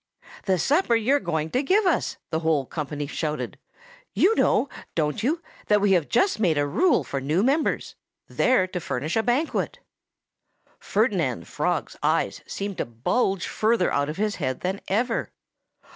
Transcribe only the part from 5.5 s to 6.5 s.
that we have just